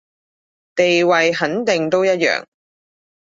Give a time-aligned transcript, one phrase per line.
[0.73, 2.43] 地位肯定都一樣